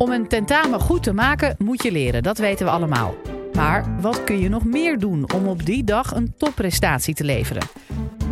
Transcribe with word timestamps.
Om 0.00 0.10
een 0.10 0.28
tentamen 0.28 0.80
goed 0.80 1.02
te 1.02 1.12
maken 1.12 1.54
moet 1.58 1.82
je 1.82 1.92
leren, 1.92 2.22
dat 2.22 2.38
weten 2.38 2.66
we 2.66 2.72
allemaal. 2.72 3.14
Maar 3.52 4.00
wat 4.00 4.24
kun 4.24 4.38
je 4.38 4.48
nog 4.48 4.64
meer 4.64 4.98
doen 4.98 5.32
om 5.32 5.48
op 5.48 5.66
die 5.66 5.84
dag 5.84 6.14
een 6.14 6.34
topprestatie 6.36 7.14
te 7.14 7.24
leveren? 7.24 7.62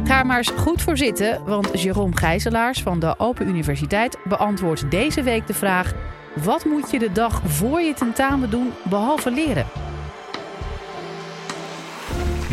Ga 0.04 0.18
er 0.18 0.26
maar 0.26 0.36
eens 0.36 0.50
goed 0.50 0.82
voor 0.82 0.96
zitten, 0.96 1.44
want 1.44 1.86
Jérôme 1.86 2.14
Gijzelaars 2.14 2.82
van 2.82 2.98
de 2.98 3.18
Open 3.18 3.48
Universiteit 3.48 4.18
beantwoordt 4.24 4.90
deze 4.90 5.22
week 5.22 5.46
de 5.46 5.54
vraag: 5.54 5.94
wat 6.44 6.64
moet 6.64 6.90
je 6.90 6.98
de 6.98 7.12
dag 7.12 7.42
voor 7.44 7.80
je 7.80 7.94
tentamen 7.94 8.50
doen 8.50 8.72
behalve 8.82 9.30
leren? 9.30 9.66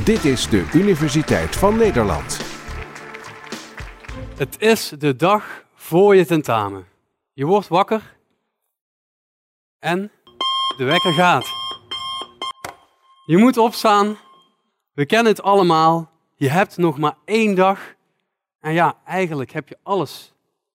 Dit 0.03 0.25
is 0.25 0.49
de 0.49 0.69
Universiteit 0.73 1.55
van 1.55 1.77
Nederland. 1.77 2.39
Het 4.37 4.55
is 4.59 4.93
de 4.99 5.15
dag 5.15 5.63
voor 5.75 6.15
je 6.15 6.25
tentamen. 6.25 6.85
Je 7.33 7.45
wordt 7.45 7.67
wakker 7.67 8.14
en 9.85 10.11
de 10.77 10.83
wekker 10.83 11.13
gaat. 11.13 11.45
Je 13.25 13.37
moet 13.37 13.57
opstaan. 13.57 14.17
We 14.93 15.05
kennen 15.05 15.31
het 15.31 15.41
allemaal. 15.41 16.11
Je 16.35 16.49
hebt 16.49 16.77
nog 16.77 16.97
maar 16.97 17.17
één 17.25 17.55
dag. 17.55 17.95
En 18.59 18.73
ja, 18.73 19.01
eigenlijk 19.05 19.51
heb 19.51 19.67
je 19.67 19.77
alles 19.83 20.33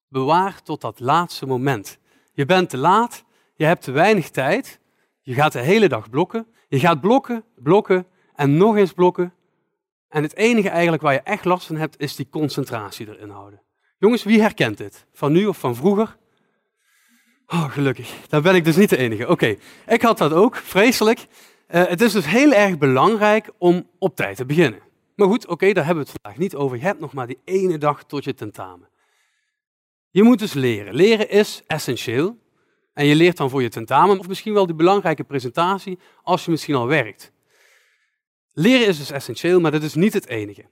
bewaard 0.08 0.64
tot 0.64 0.80
dat 0.80 1.00
laatste 1.00 1.46
moment. 1.46 1.98
Je 2.32 2.44
bent 2.44 2.70
te 2.70 2.76
laat, 2.76 3.24
je 3.54 3.64
hebt 3.64 3.82
te 3.82 3.90
weinig 3.90 4.30
tijd. 4.30 4.80
Je 5.20 5.34
gaat 5.34 5.52
de 5.52 5.60
hele 5.60 5.88
dag 5.88 6.10
blokken. 6.10 6.46
Je 6.68 6.78
gaat 6.78 7.00
blokken, 7.00 7.44
blokken 7.56 8.06
en 8.34 8.56
nog 8.56 8.76
eens 8.76 8.92
blokken. 8.92 9.34
En 10.08 10.22
het 10.22 10.36
enige 10.36 10.68
eigenlijk 10.68 11.02
waar 11.02 11.12
je 11.12 11.20
echt 11.20 11.44
last 11.44 11.66
van 11.66 11.76
hebt, 11.76 12.00
is 12.00 12.16
die 12.16 12.28
concentratie 12.30 13.08
erin 13.08 13.30
houden. 13.30 13.62
Jongens, 13.98 14.22
wie 14.22 14.40
herkent 14.40 14.76
dit? 14.76 15.06
Van 15.12 15.32
nu 15.32 15.46
of 15.46 15.58
van 15.58 15.76
vroeger? 15.76 16.18
Oh, 17.52 17.70
gelukkig. 17.70 18.14
Daar 18.28 18.42
ben 18.42 18.54
ik 18.54 18.64
dus 18.64 18.76
niet 18.76 18.88
de 18.90 18.96
enige. 18.96 19.28
Oké, 19.28 19.56
ik 19.86 20.02
had 20.02 20.18
dat 20.18 20.32
ook, 20.32 20.56
vreselijk. 20.56 21.18
Uh, 21.18 21.86
het 21.86 22.00
is 22.00 22.12
dus 22.12 22.26
heel 22.26 22.52
erg 22.52 22.78
belangrijk 22.78 23.50
om 23.58 23.86
op 23.98 24.16
tijd 24.16 24.36
te 24.36 24.44
beginnen. 24.44 24.80
Maar 25.14 25.28
goed, 25.28 25.46
oké, 25.46 25.72
daar 25.72 25.84
hebben 25.84 26.04
we 26.04 26.10
het 26.10 26.20
vandaag 26.22 26.40
niet 26.40 26.54
over. 26.54 26.76
Je 26.76 26.82
hebt 26.82 27.00
nog 27.00 27.12
maar 27.12 27.26
die 27.26 27.38
ene 27.44 27.78
dag 27.78 28.04
tot 28.04 28.24
je 28.24 28.34
tentamen. 28.34 28.88
Je 30.10 30.22
moet 30.22 30.38
dus 30.38 30.52
leren. 30.52 30.94
Leren 30.94 31.30
is 31.30 31.62
essentieel. 31.66 32.38
En 32.94 33.06
je 33.06 33.14
leert 33.14 33.36
dan 33.36 33.50
voor 33.50 33.62
je 33.62 33.68
tentamen, 33.68 34.18
of 34.18 34.28
misschien 34.28 34.54
wel 34.54 34.66
die 34.66 34.74
belangrijke 34.74 35.24
presentatie, 35.24 35.98
als 36.22 36.44
je 36.44 36.50
misschien 36.50 36.74
al 36.74 36.86
werkt. 36.86 37.32
Leren 38.52 38.86
is 38.86 38.98
dus 38.98 39.10
essentieel, 39.10 39.60
maar 39.60 39.70
dat 39.70 39.82
is 39.82 39.94
niet 39.94 40.12
het 40.12 40.26
enige. 40.26 40.64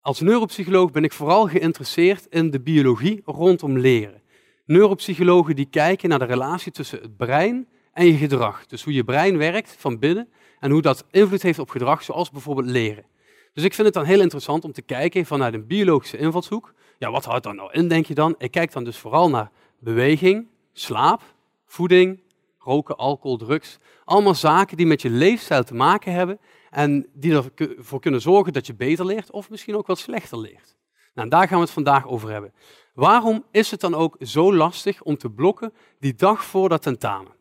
Als 0.00 0.20
neuropsycholoog 0.20 0.90
ben 0.90 1.04
ik 1.04 1.12
vooral 1.12 1.48
geïnteresseerd 1.48 2.26
in 2.30 2.50
de 2.50 2.60
biologie 2.60 3.22
rondom 3.24 3.78
leren. 3.78 4.22
Neuropsychologen 4.68 5.56
die 5.56 5.68
kijken 5.70 6.08
naar 6.08 6.18
de 6.18 6.24
relatie 6.24 6.72
tussen 6.72 7.00
het 7.00 7.16
brein 7.16 7.68
en 7.92 8.06
je 8.06 8.12
gedrag. 8.12 8.66
Dus 8.66 8.84
hoe 8.84 8.92
je 8.92 9.04
brein 9.04 9.36
werkt 9.38 9.76
van 9.78 9.98
binnen 9.98 10.28
en 10.60 10.70
hoe 10.70 10.82
dat 10.82 11.04
invloed 11.10 11.42
heeft 11.42 11.58
op 11.58 11.70
gedrag, 11.70 12.02
zoals 12.02 12.30
bijvoorbeeld 12.30 12.66
leren. 12.66 13.04
Dus 13.52 13.64
ik 13.64 13.74
vind 13.74 13.86
het 13.86 13.96
dan 13.96 14.04
heel 14.04 14.20
interessant 14.20 14.64
om 14.64 14.72
te 14.72 14.82
kijken 14.82 15.26
vanuit 15.26 15.54
een 15.54 15.66
biologische 15.66 16.18
invalshoek. 16.18 16.74
Ja, 16.98 17.10
wat 17.10 17.24
houdt 17.24 17.44
dat 17.44 17.54
nou 17.54 17.72
in, 17.72 17.88
denk 17.88 18.06
je 18.06 18.14
dan? 18.14 18.34
Ik 18.38 18.50
kijk 18.50 18.72
dan 18.72 18.84
dus 18.84 18.96
vooral 18.96 19.30
naar 19.30 19.50
beweging, 19.78 20.46
slaap, 20.72 21.22
voeding, 21.66 22.20
roken, 22.58 22.96
alcohol, 22.96 23.36
drugs. 23.36 23.78
Allemaal 24.04 24.34
zaken 24.34 24.76
die 24.76 24.86
met 24.86 25.02
je 25.02 25.10
leefstijl 25.10 25.64
te 25.64 25.74
maken 25.74 26.12
hebben 26.12 26.38
en 26.70 27.06
die 27.12 27.34
ervoor 27.34 28.00
kunnen 28.00 28.20
zorgen 28.20 28.52
dat 28.52 28.66
je 28.66 28.74
beter 28.74 29.06
leert 29.06 29.30
of 29.30 29.50
misschien 29.50 29.76
ook 29.76 29.86
wat 29.86 29.98
slechter 29.98 30.38
leert. 30.38 30.76
Nou, 31.14 31.28
daar 31.28 31.48
gaan 31.48 31.56
we 31.58 31.64
het 31.64 31.72
vandaag 31.72 32.06
over 32.06 32.30
hebben. 32.30 32.52
Waarom 32.98 33.44
is 33.50 33.70
het 33.70 33.80
dan 33.80 33.94
ook 33.94 34.16
zo 34.20 34.54
lastig 34.54 35.02
om 35.02 35.16
te 35.16 35.30
blokken 35.30 35.72
die 35.98 36.14
dag 36.14 36.44
voor 36.44 36.68
dat 36.68 36.82
tentamen? 36.82 37.32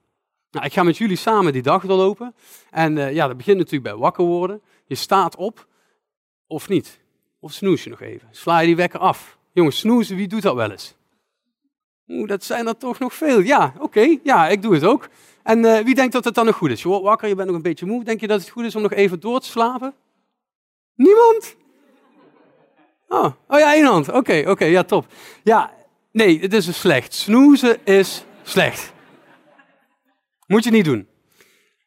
Nou, 0.51 0.65
ik 0.65 0.73
ga 0.73 0.83
met 0.83 0.97
jullie 0.97 1.15
samen 1.15 1.53
die 1.53 1.61
dag 1.61 1.85
doorlopen. 1.85 2.35
En 2.71 2.97
uh, 2.97 3.13
ja, 3.13 3.27
dat 3.27 3.37
begint 3.37 3.57
natuurlijk 3.57 3.83
bij 3.83 3.95
wakker 3.95 4.25
worden. 4.25 4.61
Je 4.85 4.95
staat 4.95 5.35
op, 5.35 5.67
of 6.47 6.69
niet? 6.69 6.99
Of 7.39 7.51
snoes 7.51 7.83
je 7.83 7.89
nog 7.89 8.01
even? 8.01 8.27
Sla 8.31 8.59
je 8.59 8.65
die 8.65 8.75
wekker 8.75 8.99
af? 8.99 9.37
Jongens, 9.51 9.79
snoezen, 9.79 10.15
wie 10.15 10.27
doet 10.27 10.41
dat 10.41 10.55
wel 10.55 10.71
eens? 10.71 10.95
Oeh, 12.07 12.27
dat 12.27 12.43
zijn 12.43 12.67
er 12.67 12.77
toch 12.77 12.99
nog 12.99 13.13
veel. 13.13 13.39
Ja, 13.39 13.73
oké, 13.79 14.17
ja, 14.23 14.47
ik 14.47 14.61
doe 14.61 14.73
het 14.73 14.83
ook. 14.83 15.09
En 15.43 15.59
uh, 15.59 15.79
wie 15.79 15.95
denkt 15.95 16.13
dat 16.13 16.23
het 16.23 16.35
dan 16.35 16.45
nog 16.45 16.55
goed 16.55 16.69
is? 16.69 16.81
Je 16.81 16.87
wordt 16.87 17.03
wakker, 17.03 17.27
je 17.27 17.35
bent 17.35 17.47
nog 17.47 17.55
een 17.55 17.61
beetje 17.61 17.85
moe. 17.85 18.03
Denk 18.03 18.19
je 18.19 18.27
dat 18.27 18.39
het 18.39 18.49
goed 18.49 18.65
is 18.65 18.75
om 18.75 18.81
nog 18.81 18.93
even 18.93 19.19
door 19.19 19.39
te 19.39 19.47
slapen? 19.47 19.93
Niemand? 20.95 21.55
Oh, 23.07 23.33
oh 23.47 23.59
ja, 23.59 23.73
één 23.73 23.85
hand. 23.85 24.11
Oké, 24.11 24.43
oké, 24.47 24.65
ja, 24.65 24.83
top. 24.83 25.05
Ja, 25.43 25.73
nee, 26.11 26.39
het 26.39 26.53
is 26.53 26.65
dus 26.65 26.79
slecht. 26.79 27.13
Snoezen 27.13 27.85
is 27.85 28.25
slecht. 28.43 28.93
Moet 30.47 30.63
je 30.63 30.71
niet 30.71 30.85
doen. 30.85 31.07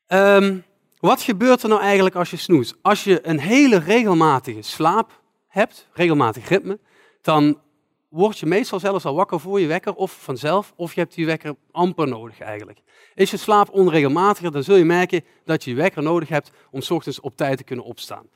Um, 0.09 0.65
wat 0.99 1.23
gebeurt 1.23 1.63
er 1.63 1.69
nou 1.69 1.81
eigenlijk 1.81 2.15
als 2.15 2.31
je 2.31 2.37
snoest? 2.37 2.77
Als 2.83 3.05
je 3.05 3.27
een 3.27 3.41
hele 3.41 3.79
regelmatige 3.79 4.63
slaap 4.63 5.21
hebt, 5.49 5.89
regelmatig 5.93 6.49
ritme, 6.49 6.79
dan 7.23 7.61
word 8.09 8.39
je 8.39 8.47
meestal 8.47 8.81
zelfs 8.81 9.05
al 9.05 9.15
wakker 9.15 9.41
voor 9.41 9.61
je 9.61 9.67
wekker 9.67 9.95
of 9.95 10.23
vanzelf, 10.23 10.73
of 10.77 10.95
je 10.95 11.01
hebt 11.01 11.15
die 11.15 11.27
wekker 11.27 11.55
amper 11.71 12.09
nodig 12.09 12.41
eigenlijk. 12.41 12.81
Is 13.15 13.31
je 13.31 13.37
slaap 13.37 13.71
onregelmatiger, 13.71 14.53
dan 14.53 14.63
zul 14.63 14.77
je 14.77 14.85
merken 14.85 15.25
dat 15.45 15.65
je 15.65 15.71
je 15.71 15.77
wekker 15.77 16.03
nodig 16.03 16.29
hebt 16.29 16.51
om 16.71 16.81
s 16.81 16.91
ochtends 16.91 17.21
op 17.21 17.37
tijd 17.37 17.57
te 17.57 17.65
kunnen 17.65 17.85
opstaan. 17.85 18.29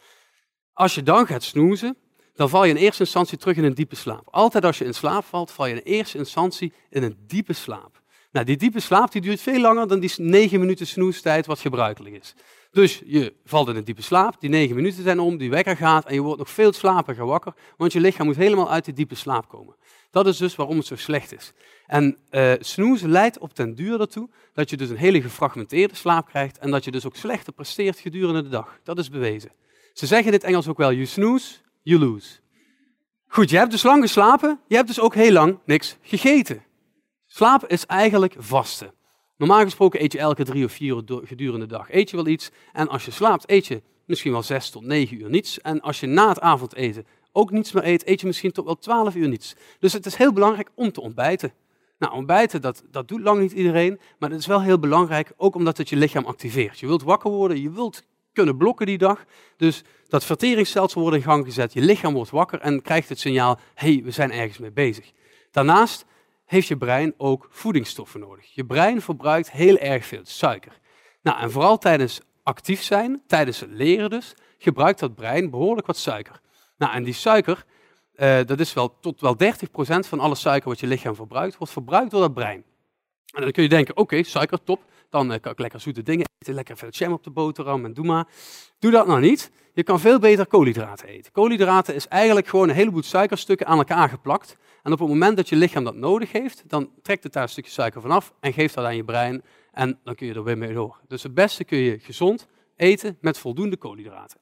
Als 0.72 0.95
je 0.95 1.03
dan 1.03 1.27
gaat 1.27 1.43
snoezen, 1.43 1.97
dan 2.34 2.49
val 2.49 2.65
je 2.65 2.71
in 2.71 2.77
eerste 2.77 3.03
instantie 3.03 3.39
terug 3.39 3.56
in 3.56 3.65
een 3.65 3.75
diepe 3.75 3.97
slaap. 3.97 4.28
Altijd 4.31 4.65
als 4.65 4.78
je 4.78 4.84
in 4.84 4.95
slaap 4.95 5.25
valt, 5.25 5.50
val 5.50 5.67
je 5.67 5.75
in 5.75 5.81
eerste 5.84 6.19
instantie 6.19 6.72
in 6.91 7.03
een 7.03 7.17
diepe 7.27 7.53
slaap. 7.53 8.03
Nou, 8.33 8.47
die 8.47 8.56
diepe 8.56 8.81
slaap 8.81 9.12
die 9.12 9.21
duurt 9.21 9.41
veel 9.41 9.61
langer 9.61 9.89
dan 9.89 10.00
die 10.00 10.12
9 10.17 10.61
minuten 10.61 10.87
snoestijd 10.87 11.47
wat 11.47 11.59
gebruikelijk 11.59 12.15
is. 12.15 12.34
Dus 12.71 13.03
je 13.06 13.34
valt 13.45 13.69
in 13.69 13.77
een 13.77 13.84
diepe 13.84 14.03
slaap, 14.03 14.41
die 14.41 14.50
9 14.50 14.75
minuten 14.75 15.03
zijn 15.03 15.21
om, 15.21 15.37
die 15.37 15.50
wekker 15.50 15.77
gaat 15.77 16.05
en 16.05 16.15
je 16.15 16.21
wordt 16.21 16.39
nog 16.39 16.50
veel 16.50 16.72
slapiger 16.72 17.27
wakker, 17.27 17.55
want 17.77 17.93
je 17.93 18.00
lichaam 18.00 18.27
moet 18.27 18.37
helemaal 18.37 18.71
uit 18.71 18.84
die 18.84 18.95
diepe 18.95 19.15
slaap 19.15 19.49
komen. 19.49 19.75
Dat 20.11 20.27
is 20.27 20.37
dus 20.37 20.55
waarom 20.55 20.77
het 20.77 20.87
zo 20.87 20.97
slecht 20.97 21.34
is. 21.34 21.53
En 21.87 22.16
uh, 22.31 22.53
snoezen 22.59 23.11
leidt 23.11 23.39
op 23.39 23.55
ten 23.55 23.75
duur 23.75 24.01
ertoe 24.01 24.28
dat 24.53 24.71
je 24.71 24.77
dus 24.77 24.91
een 24.91 24.97
hele 24.97 25.22
gefragmenteerde 25.22 25.95
slaap 25.95 26.27
krijgt 26.27 26.59
en 26.59 26.71
dat 26.71 26.84
je 26.84 26.91
dus 26.91 27.06
ook 27.06 27.16
slechter 27.16 27.53
presteert 27.53 27.99
gedurende 27.99 28.43
de 28.43 28.49
dag. 28.49 28.78
Dat 28.83 28.99
is 28.99 29.11
bewezen. 29.11 29.53
Ze 29.93 30.06
zeggen 30.06 30.27
in 30.27 30.33
het 30.33 30.45
Engels 30.45 30.69
ook 30.69 30.77
wel, 30.77 30.93
you 30.93 31.06
snooze, 31.06 31.55
you 31.84 31.99
lose. 31.99 32.39
Goed, 33.27 33.50
je 33.50 33.56
hebt 33.56 33.71
dus 33.71 33.83
lang 33.83 34.03
geslapen, 34.03 34.61
je 34.69 34.75
hebt 34.75 34.89
dus 34.89 35.00
ook 35.00 35.15
heel 35.15 35.33
lang 35.33 35.59
niks 35.65 35.97
gegeten. 36.03 36.62
Slaap 37.27 37.67
is 37.67 37.87
eigenlijk 37.87 38.34
vasten. 38.39 38.93
Normaal 39.37 39.62
gesproken 39.62 40.03
eet 40.03 40.12
je 40.12 40.19
elke 40.19 40.45
drie 40.45 40.65
of 40.65 40.72
vier 40.72 41.03
uur 41.06 41.21
gedurende 41.25 41.67
de 41.67 41.72
dag. 41.72 41.91
Eet 41.91 42.11
je 42.11 42.17
wel 42.17 42.27
iets 42.27 42.50
en 42.72 42.89
als 42.89 43.05
je 43.05 43.11
slaapt 43.11 43.50
eet 43.50 43.67
je 43.67 43.83
misschien 44.05 44.33
wel 44.33 44.43
zes 44.43 44.71
tot 44.71 44.83
negen 44.83 45.21
uur 45.21 45.31
niets. 45.31 45.61
En 45.61 45.81
als 45.81 46.00
je 46.00 46.06
na 46.06 46.28
het 46.28 46.41
avondeten 46.41 47.06
ook 47.33 47.50
niets 47.50 47.72
meer 47.72 47.87
eet, 47.87 48.09
eet 48.09 48.21
je 48.21 48.27
misschien 48.27 48.53
tot 48.53 48.65
wel 48.65 48.78
twaalf 48.78 49.15
uur 49.15 49.28
niets. 49.28 49.55
Dus 49.78 49.93
het 49.93 50.06
is 50.06 50.15
heel 50.15 50.33
belangrijk 50.33 50.71
om 50.75 50.93
te 50.93 51.01
ontbijten. 51.01 51.53
Nou, 51.99 52.12
ontbijten, 52.12 52.61
dat, 52.61 52.84
dat 52.91 53.09
doet 53.09 53.21
lang 53.21 53.41
niet 53.41 53.53
iedereen, 53.53 54.01
maar 54.19 54.31
het 54.31 54.39
is 54.39 54.47
wel 54.47 54.62
heel 54.62 54.78
belangrijk, 54.78 55.33
ook 55.37 55.55
omdat 55.55 55.78
het 55.78 55.89
je 55.89 55.97
lichaam 55.97 56.25
activeert. 56.25 56.78
Je 56.78 56.87
wilt 56.87 57.03
wakker 57.03 57.31
worden, 57.31 57.61
je 57.61 57.71
wilt 57.71 58.03
kunnen 58.34 58.56
blokken 58.56 58.87
die 58.87 58.99
dag. 58.99 59.25
Dus 59.56 59.83
dat 60.09 60.25
verteringsstelsel 60.25 61.00
wordt 61.00 61.17
in 61.17 61.22
gang 61.22 61.45
gezet, 61.45 61.72
je 61.72 61.81
lichaam 61.81 62.15
wordt 62.15 62.31
wakker 62.31 62.61
en 62.61 62.83
krijgt 62.83 63.09
het 63.09 63.19
signaal, 63.19 63.59
hey, 63.75 64.00
we 64.05 64.11
zijn 64.11 64.33
ergens 64.33 64.59
mee 64.59 64.72
bezig. 64.72 65.12
Daarnaast 65.50 66.05
heeft 66.45 66.69
je 66.69 66.77
brein 66.77 67.15
ook 67.17 67.47
voedingsstoffen 67.50 68.21
nodig. 68.21 68.55
Je 68.55 68.65
brein 68.65 69.03
verbruikt 69.03 69.50
heel 69.50 69.78
erg 69.78 70.06
veel 70.06 70.21
suiker. 70.22 70.78
Nou, 71.22 71.41
en 71.41 71.50
vooral 71.50 71.78
tijdens 71.78 72.21
actief 72.43 72.83
zijn, 72.83 73.22
tijdens 73.27 73.61
het 73.61 73.71
leren 73.71 74.11
dus, 74.11 74.34
gebruikt 74.59 75.01
dat 75.01 75.15
brein 75.15 75.51
behoorlijk 75.51 75.87
wat 75.87 75.97
suiker. 75.97 76.41
Nou, 76.77 76.93
en 76.93 77.03
die 77.03 77.15
suiker, 77.15 77.65
uh, 78.16 78.39
dat 78.47 78.61
is 78.61 78.72
wel 78.72 78.99
tot 79.01 79.21
wel 79.21 79.37
30% 79.37 80.09
van 80.09 80.21
alle 80.21 80.34
suiker 80.34 80.69
wat 80.69 80.81
je 80.81 80.87
lichaam 80.87 81.15
verbruikt, 81.15 81.56
wordt 81.56 81.72
verbruikt 81.72 82.11
door 82.11 82.21
dat 82.21 82.34
brein. 82.34 82.65
En 83.34 83.43
dan 83.43 83.51
kun 83.51 83.62
je 83.62 83.69
denken, 83.69 83.97
oké, 83.97 84.22
suiker, 84.22 84.63
top, 84.63 84.83
dan 85.15 85.33
uh, 85.33 85.39
kan 85.41 85.53
ik 85.53 85.59
lekker 85.59 85.81
zoete 85.81 86.03
dingen 86.03 86.27
eten, 86.39 86.55
lekker 86.55 86.77
veel 86.77 86.89
jam 86.91 87.13
op 87.13 87.25
de 87.25 87.31
boterham 87.31 87.84
en 87.84 87.93
doe 87.95 88.05
maar. 88.05 88.27
Doe 88.78 88.91
dat 88.91 89.07
nou 89.07 89.21
niet. 89.21 89.51
Je 89.72 89.83
kan 89.83 90.01
veel 90.01 90.19
beter 90.19 90.47
koolhydraten 90.47 91.09
eten. 91.09 91.33
Koolhydraten 91.33 91.95
is 91.95 92.09
eigenlijk 92.09 92.47
gewoon 92.47 92.69
een 92.69 92.75
heleboel 92.75 93.03
suikerstukken 93.03 93.66
aan 93.66 93.78
elkaar 93.78 94.09
geplakt. 94.09 94.57
En 94.83 94.93
op 94.93 94.99
het 94.99 95.09
moment 95.09 95.37
dat 95.37 95.49
je 95.49 95.57
lichaam 95.57 95.84
dat 95.84 95.95
nodig 95.95 96.33
heeft, 96.33 96.63
dan 96.66 96.91
trekt 97.03 97.22
het 97.22 97.33
daar 97.33 97.43
een 97.43 97.49
stukje 97.49 97.71
suiker 97.71 98.01
vanaf 98.01 98.34
en 98.41 98.53
geeft 98.53 98.75
dat 98.75 98.84
aan 98.84 98.97
je 98.97 99.05
brein 99.05 99.43
en 99.72 99.99
dan 100.05 100.15
kun 100.15 100.27
je 100.27 100.34
er 100.34 100.45
weer 100.45 100.59
mee 100.59 100.72
door. 100.72 101.01
Dus 101.09 101.22
het 101.22 101.34
beste 101.34 101.65
kun 101.65 101.78
je 101.78 101.99
gezond 101.99 102.47
eten 102.77 103.19
met 103.21 103.39
voldoende 103.39 103.77
koolhydraten. 103.77 104.41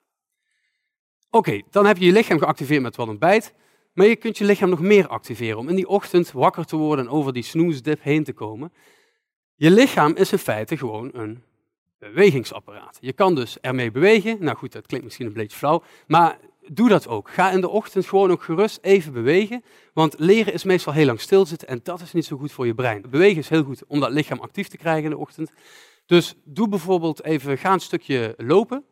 Oké, 1.30 1.62
dan 1.70 1.86
heb 1.86 1.96
je 1.96 2.04
je 2.04 2.12
lichaam 2.12 2.38
geactiveerd 2.38 2.82
met 2.82 2.96
wat 2.96 3.08
ontbijt, 3.08 3.54
maar 3.92 4.06
je 4.06 4.16
kunt 4.16 4.38
je 4.38 4.44
lichaam 4.44 4.70
nog 4.70 4.80
meer 4.80 5.08
activeren 5.08 5.58
om 5.58 5.68
in 5.68 5.76
die 5.76 5.88
ochtend 5.88 6.32
wakker 6.32 6.64
te 6.64 6.76
worden 6.76 7.04
en 7.04 7.10
over 7.10 7.32
die 7.32 7.42
snoesdip 7.42 8.02
heen 8.02 8.24
te 8.24 8.32
komen. 8.32 8.72
Je 9.62 9.70
lichaam 9.70 10.14
is 10.14 10.32
in 10.32 10.38
feite 10.38 10.76
gewoon 10.76 11.10
een 11.12 11.42
bewegingsapparaat. 11.98 12.98
Je 13.00 13.12
kan 13.12 13.34
dus 13.34 13.60
ermee 13.60 13.90
bewegen. 13.90 14.36
Nou 14.40 14.56
goed, 14.56 14.72
dat 14.72 14.86
klinkt 14.86 15.06
misschien 15.06 15.26
een 15.26 15.32
beetje 15.32 15.56
flauw, 15.56 15.82
maar 16.06 16.38
doe 16.66 16.88
dat 16.88 17.08
ook. 17.08 17.30
Ga 17.30 17.50
in 17.50 17.60
de 17.60 17.68
ochtend 17.68 18.06
gewoon 18.06 18.30
ook 18.30 18.42
gerust 18.42 18.78
even 18.80 19.12
bewegen. 19.12 19.64
Want 19.92 20.14
leren 20.18 20.52
is 20.52 20.64
meestal 20.64 20.92
heel 20.92 21.06
lang 21.06 21.20
stilzitten 21.20 21.68
en 21.68 21.80
dat 21.82 22.00
is 22.00 22.12
niet 22.12 22.24
zo 22.24 22.36
goed 22.36 22.52
voor 22.52 22.66
je 22.66 22.74
brein. 22.74 23.04
Bewegen 23.10 23.38
is 23.38 23.48
heel 23.48 23.64
goed 23.64 23.84
om 23.86 24.00
dat 24.00 24.10
lichaam 24.10 24.40
actief 24.40 24.68
te 24.68 24.76
krijgen 24.76 25.04
in 25.04 25.10
de 25.10 25.18
ochtend. 25.18 25.52
Dus 26.06 26.34
doe 26.44 26.68
bijvoorbeeld 26.68 27.24
even, 27.24 27.58
ga 27.58 27.72
een 27.72 27.80
stukje 27.80 28.34
lopen. 28.36 28.84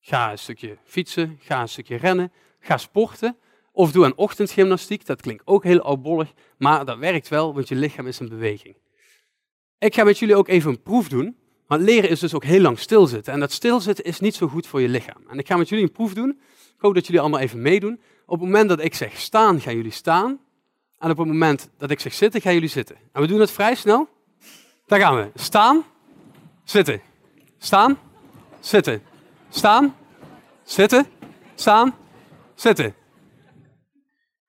Ga 0.00 0.30
een 0.30 0.38
stukje 0.38 0.78
fietsen, 0.84 1.38
ga 1.40 1.60
een 1.60 1.68
stukje 1.68 1.96
rennen, 1.96 2.32
ga 2.60 2.76
sporten. 2.76 3.36
Of 3.72 3.92
doe 3.92 4.04
een 4.04 4.16
ochtendgymnastiek, 4.16 5.06
dat 5.06 5.20
klinkt 5.20 5.42
ook 5.46 5.64
heel 5.64 5.80
oudbollig, 5.80 6.32
maar 6.58 6.84
dat 6.84 6.98
werkt 6.98 7.28
wel, 7.28 7.54
want 7.54 7.68
je 7.68 7.74
lichaam 7.74 8.06
is 8.06 8.20
in 8.20 8.28
beweging. 8.28 8.76
Ik 9.82 9.94
ga 9.94 10.04
met 10.04 10.18
jullie 10.18 10.36
ook 10.36 10.48
even 10.48 10.70
een 10.70 10.82
proef 10.82 11.08
doen, 11.08 11.36
want 11.66 11.82
leren 11.82 12.10
is 12.10 12.20
dus 12.20 12.34
ook 12.34 12.44
heel 12.44 12.60
lang 12.60 12.78
stilzitten. 12.78 13.32
En 13.32 13.40
dat 13.40 13.52
stilzitten 13.52 14.04
is 14.04 14.20
niet 14.20 14.34
zo 14.34 14.48
goed 14.48 14.66
voor 14.66 14.80
je 14.80 14.88
lichaam. 14.88 15.22
En 15.28 15.38
ik 15.38 15.46
ga 15.46 15.56
met 15.56 15.68
jullie 15.68 15.84
een 15.84 15.92
proef 15.92 16.14
doen. 16.14 16.30
Ik 16.50 16.78
hoop 16.78 16.94
dat 16.94 17.06
jullie 17.06 17.20
allemaal 17.20 17.40
even 17.40 17.62
meedoen. 17.62 18.00
Op 18.26 18.40
het 18.40 18.48
moment 18.48 18.68
dat 18.68 18.80
ik 18.80 18.94
zeg 18.94 19.20
staan, 19.20 19.60
gaan 19.60 19.76
jullie 19.76 19.92
staan. 19.92 20.40
En 20.98 21.10
op 21.10 21.18
het 21.18 21.26
moment 21.26 21.70
dat 21.78 21.90
ik 21.90 22.00
zeg 22.00 22.12
zitten, 22.12 22.40
gaan 22.40 22.52
jullie 22.52 22.68
zitten. 22.68 22.96
En 23.12 23.20
we 23.20 23.26
doen 23.26 23.40
het 23.40 23.50
vrij 23.50 23.74
snel. 23.74 24.08
Daar 24.86 25.00
gaan 25.00 25.16
we. 25.16 25.30
Staan, 25.34 25.84
zitten. 26.64 27.00
Staan, 27.58 27.98
zitten. 28.60 29.02
Staan, 29.48 29.96
zitten, 30.62 31.06
staan, 31.54 31.94
zitten. 32.54 32.94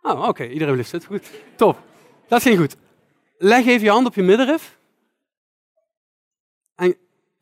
Oh, 0.01 0.27
oké, 0.27 0.45
iedereen 0.45 0.74
blijft 0.74 0.89
zitten. 0.89 1.09
Goed. 1.09 1.31
Top. 1.56 1.80
Dat 2.27 2.41
ging 2.41 2.57
goed. 2.57 2.75
Leg 3.38 3.65
even 3.65 3.83
je 3.83 3.89
hand 3.89 4.07
op 4.07 4.15
je 4.15 4.24
middenrif. 4.24 4.81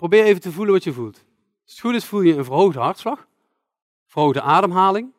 Probeer 0.01 0.24
even 0.24 0.42
te 0.42 0.51
voelen 0.51 0.74
wat 0.74 0.83
je 0.83 0.94
voelt. 0.94 1.24
Als 1.63 1.71
het 1.71 1.80
goed 1.80 1.94
is, 1.94 2.06
voel 2.06 2.21
je 2.21 2.36
een 2.36 2.44
verhoogde 2.44 2.80
hartslag, 2.80 3.27
verhoogde 4.07 4.42
ademhaling. 4.42 5.12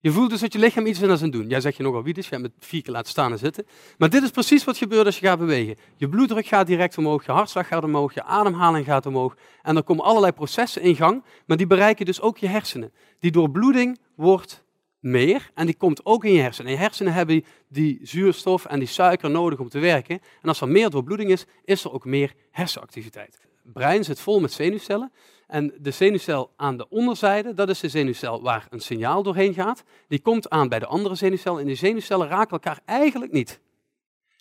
Je 0.00 0.10
voelt 0.10 0.30
dus 0.30 0.40
dat 0.40 0.52
je 0.52 0.58
lichaam 0.58 0.86
iets 0.86 1.02
aan 1.02 1.10
het 1.10 1.32
doen. 1.32 1.48
Jij 1.48 1.60
zegt 1.60 1.76
je 1.76 1.82
nogal 1.82 2.02
wie 2.02 2.14
dus, 2.14 2.28
jij 2.28 2.38
met 2.38 2.52
vier 2.58 2.82
keer 2.82 2.92
laten 2.92 3.10
staan 3.10 3.32
en 3.32 3.38
zitten. 3.38 3.66
Maar 3.98 4.10
dit 4.10 4.22
is 4.22 4.30
precies 4.30 4.64
wat 4.64 4.76
gebeurt 4.76 5.06
als 5.06 5.18
je 5.18 5.26
gaat 5.26 5.38
bewegen. 5.38 5.76
Je 5.96 6.08
bloeddruk 6.08 6.46
gaat 6.46 6.66
direct 6.66 6.98
omhoog, 6.98 7.26
je 7.26 7.32
hartslag 7.32 7.66
gaat 7.66 7.84
omhoog, 7.84 8.14
je 8.14 8.22
ademhaling 8.22 8.84
gaat 8.84 9.06
omhoog. 9.06 9.36
En 9.62 9.76
er 9.76 9.82
komen 9.82 10.04
allerlei 10.04 10.32
processen 10.32 10.82
in 10.82 10.96
gang, 10.96 11.24
maar 11.46 11.56
die 11.56 11.66
bereiken 11.66 12.06
dus 12.06 12.20
ook 12.20 12.38
je 12.38 12.48
hersenen. 12.48 12.92
Die 13.18 13.30
doorbloeding 13.30 13.98
wordt 14.14 14.64
meer 15.00 15.50
en 15.54 15.66
die 15.66 15.76
komt 15.76 16.04
ook 16.04 16.24
in 16.24 16.32
je 16.32 16.40
hersenen. 16.40 16.70
En 16.70 16.76
je 16.76 16.82
hersenen 16.82 17.12
hebben 17.12 17.44
die 17.68 17.98
zuurstof 18.02 18.64
en 18.64 18.78
die 18.78 18.88
suiker 18.88 19.30
nodig 19.30 19.58
om 19.58 19.68
te 19.68 19.78
werken. 19.78 20.20
En 20.42 20.48
als 20.48 20.60
er 20.60 20.68
meer 20.68 20.90
doorbloeding 20.90 21.30
is, 21.30 21.44
is 21.64 21.84
er 21.84 21.92
ook 21.92 22.04
meer 22.04 22.32
hersenactiviteit. 22.50 23.45
Brein 23.72 24.04
zit 24.04 24.20
vol 24.20 24.40
met 24.40 24.52
zenuwcellen. 24.52 25.12
En 25.46 25.74
de 25.78 25.90
zenuwcel 25.90 26.52
aan 26.56 26.76
de 26.76 26.88
onderzijde, 26.88 27.54
dat 27.54 27.68
is 27.68 27.80
de 27.80 27.88
zenuwcel 27.88 28.42
waar 28.42 28.66
een 28.70 28.80
signaal 28.80 29.22
doorheen 29.22 29.54
gaat. 29.54 29.82
Die 30.08 30.20
komt 30.20 30.50
aan 30.50 30.68
bij 30.68 30.78
de 30.78 30.86
andere 30.86 31.14
zenuwcel 31.14 31.58
en 31.58 31.66
die 31.66 31.74
zenuwcellen 31.74 32.28
raken 32.28 32.50
elkaar 32.50 32.80
eigenlijk 32.84 33.32
niet. 33.32 33.60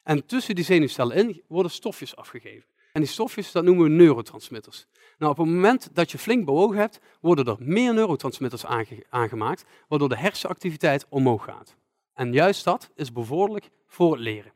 En 0.04 0.26
tussen 0.26 0.56
die 0.56 0.64
zenuwcellen 0.64 1.16
in 1.16 1.42
worden 1.48 1.72
stofjes 1.72 2.16
afgegeven. 2.16 2.70
En 2.92 3.02
die 3.02 3.10
stofjes, 3.10 3.52
dat 3.52 3.64
noemen 3.64 3.84
we 3.84 3.90
neurotransmitters. 3.90 4.86
Nou, 5.18 5.32
op 5.32 5.38
het 5.38 5.48
moment 5.48 5.90
dat 5.94 6.12
je 6.12 6.18
flink 6.18 6.46
bewogen 6.46 6.78
hebt, 6.78 7.00
worden 7.22 7.46
er 7.46 7.56
meer 7.60 7.94
neurotransmitters 7.94 8.66
aangemaakt, 9.10 9.66
waardoor 9.88 10.10
de 10.10 10.18
hersenactiviteit 10.18 11.06
omhoog 11.10 11.44
gaat. 11.44 11.76
En 12.14 12.34
juist 12.34 12.64
dat 12.64 12.92
is 12.96 13.12
bevorderlijk 13.12 13.70
voor 13.88 14.12
het 14.12 14.22
leren. 14.22 14.54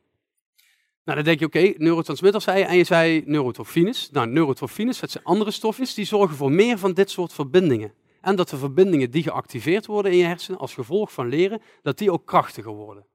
Nou, 1.04 1.16
dan 1.16 1.24
denk 1.24 1.38
je, 1.38 1.46
oké, 1.46 1.72
neurotransmitters 1.76 2.44
zei 2.44 2.58
je, 2.58 2.64
en 2.64 2.76
je 2.76 2.84
zei 2.84 3.22
neurotrofines. 3.26 4.10
Nou, 4.10 4.26
neurotrofines, 4.26 5.00
dat 5.00 5.10
zijn 5.10 5.24
andere 5.24 5.50
stofjes, 5.50 5.94
die 5.94 6.04
zorgen 6.04 6.36
voor 6.36 6.52
meer 6.52 6.78
van 6.78 6.92
dit 6.92 7.10
soort 7.10 7.32
verbindingen. 7.32 7.94
En 8.20 8.36
dat 8.36 8.48
de 8.48 8.56
verbindingen 8.56 9.10
die 9.10 9.22
geactiveerd 9.22 9.86
worden 9.86 10.12
in 10.12 10.18
je 10.18 10.24
hersenen 10.24 10.60
als 10.60 10.74
gevolg 10.74 11.12
van 11.12 11.28
leren, 11.28 11.62
dat 11.82 11.98
die 11.98 12.12
ook 12.12 12.26
krachtiger 12.26 12.72
worden. 12.72 13.06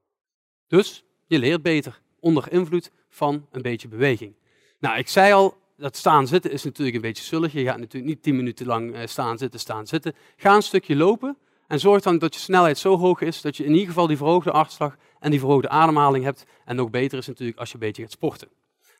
Dus 0.66 1.04
je 1.26 1.38
leert 1.38 1.62
beter 1.62 2.00
onder 2.20 2.52
invloed 2.52 2.90
van 3.08 3.46
een 3.50 3.62
beetje 3.62 3.88
beweging. 3.88 4.34
Nou, 4.78 4.98
ik 4.98 5.08
zei 5.08 5.32
al, 5.32 5.56
dat 5.76 5.96
staan 5.96 6.26
zitten 6.26 6.50
is 6.50 6.64
natuurlijk 6.64 6.96
een 6.96 7.02
beetje 7.02 7.24
zullig. 7.24 7.52
Je 7.52 7.64
gaat 7.64 7.78
natuurlijk 7.78 8.04
niet 8.04 8.22
tien 8.22 8.36
minuten 8.36 8.66
lang 8.66 8.94
eh, 8.94 9.06
staan 9.06 9.38
zitten, 9.38 9.60
staan 9.60 9.86
zitten. 9.86 10.14
Ga 10.36 10.54
een 10.54 10.62
stukje 10.62 10.96
lopen 10.96 11.36
en 11.68 11.80
zorg 11.80 12.02
dan 12.02 12.18
dat 12.18 12.34
je 12.34 12.40
snelheid 12.40 12.78
zo 12.78 12.98
hoog 12.98 13.20
is 13.20 13.40
dat 13.40 13.56
je 13.56 13.64
in 13.64 13.72
ieder 13.72 13.86
geval 13.86 14.06
die 14.06 14.16
verhoogde 14.16 14.50
hartslag 14.50 14.96
en 15.20 15.30
die 15.30 15.40
verhoogde 15.40 15.68
ademhaling 15.68 16.24
hebt. 16.24 16.46
En 16.64 16.76
nog 16.76 16.90
beter 16.90 17.18
is 17.18 17.26
natuurlijk 17.26 17.58
als 17.58 17.68
je 17.68 17.74
een 17.74 17.80
beetje 17.80 18.02
gaat 18.02 18.10
sporten. 18.10 18.48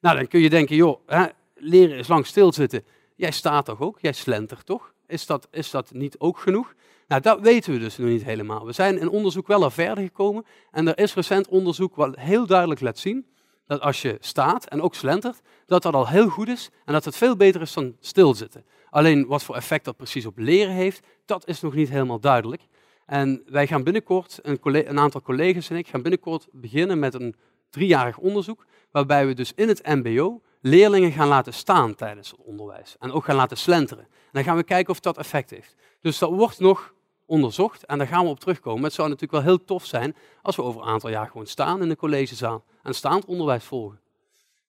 Nou, 0.01 0.17
dan 0.17 0.27
kun 0.27 0.41
je 0.41 0.51
denken, 0.51 0.77
joh, 0.77 1.01
hè, 1.07 1.27
leren 1.55 1.99
is 1.99 2.09
lang 2.09 2.27
stilzitten. 2.27 2.85
Jij 3.17 3.31
staat 3.31 3.65
toch 3.65 3.81
ook? 3.81 3.99
Jij 4.01 4.13
slentert 4.13 4.67
toch? 4.67 4.93
Is 5.07 5.27
dat, 5.27 5.49
is 5.51 5.71
dat 5.71 5.93
niet 5.93 6.19
ook 6.19 6.39
genoeg? 6.39 6.75
Nou, 7.09 7.23
dat 7.23 7.41
weten 7.41 7.73
we 7.73 7.79
dus 7.79 7.97
nog 7.97 8.09
niet 8.09 8.25
helemaal. 8.25 8.67
We 8.67 8.73
zijn 8.73 8.99
in 8.99 9.09
onderzoek 9.09 9.47
wel 9.47 9.63
al 9.63 9.71
verder 9.71 10.05
gekomen. 10.05 10.45
En 10.71 10.89
er 10.89 10.99
is 10.99 11.15
recent 11.15 11.49
onderzoek 11.49 11.95
wat 11.97 12.17
heel 12.19 12.47
duidelijk 12.47 12.81
laat 12.81 12.99
zien 12.99 13.27
dat 13.67 13.81
als 13.81 14.03
je 14.03 14.17
staat 14.21 14.69
en 14.69 14.83
ook 14.83 14.95
slentert, 14.95 15.41
dat 15.67 15.83
dat 15.83 15.95
al 15.95 16.09
heel 16.09 16.29
goed 16.29 16.49
is 16.49 16.71
en 16.85 16.93
dat 16.93 17.05
het 17.05 17.17
veel 17.17 17.37
beter 17.37 17.61
is 17.61 17.73
dan 17.73 17.97
stilzitten. 18.01 18.65
Alleen 18.97 19.27
wat 19.27 19.43
voor 19.43 19.55
effect 19.55 19.85
dat 19.85 19.97
precies 19.97 20.27
op 20.27 20.39
leren 20.39 20.75
heeft, 20.75 21.07
dat 21.25 21.49
is 21.49 21.61
nog 21.61 21.75
niet 21.75 21.89
helemaal 21.89 22.21
duidelijk. 22.21 22.63
En 23.07 23.43
wij 23.47 23.67
gaan 23.67 23.83
binnenkort, 23.83 24.39
een, 24.43 24.59
een 24.63 24.99
aantal 24.99 25.23
collega's 25.23 25.71
en 25.71 25.77
ik, 25.77 25.89
gaan 25.89 26.03
binnenkort 26.03 26.49
beginnen 26.53 26.99
met 26.99 27.15
een 27.15 27.35
driejarig 27.71 28.19
onderzoek, 28.19 28.67
waarbij 28.91 29.27
we 29.27 29.35
dus 29.35 29.53
in 29.55 29.69
het 29.69 29.87
mbo 29.87 30.41
leerlingen 30.61 31.13
gaan 31.13 31.29
laten 31.29 31.53
staan 31.53 31.95
tijdens 31.95 32.31
het 32.31 32.41
onderwijs. 32.41 32.97
En 32.99 33.13
ook 33.13 33.25
gaan 33.25 33.37
laten 33.37 33.57
slenteren. 33.57 34.05
En 34.05 34.31
dan 34.33 34.45
gaan 34.45 34.57
we 34.57 34.63
kijken 34.63 34.93
of 34.93 35.01
dat 35.01 35.19
effect 35.19 35.51
heeft. 35.51 35.75
Dus 36.01 36.19
dat 36.19 36.31
wordt 36.31 36.59
nog 36.59 36.95
onderzocht 37.27 37.85
en 37.85 37.99
daar 37.99 38.07
gaan 38.07 38.25
we 38.25 38.31
op 38.31 38.41
terugkomen. 38.41 38.85
Het 38.85 38.93
zou 38.93 39.09
natuurlijk 39.09 39.45
wel 39.45 39.55
heel 39.55 39.65
tof 39.65 39.85
zijn 39.85 40.17
als 40.43 40.57
we 40.57 40.63
over 40.63 40.81
een 40.81 40.89
aantal 40.89 41.11
jaar 41.11 41.27
gewoon 41.27 41.47
staan 41.47 41.83
in 41.83 41.89
de 41.89 41.97
collegezaal 41.97 42.65
en 42.83 42.95
staand 42.95 43.25
onderwijs 43.25 43.65
volgen. 43.65 44.01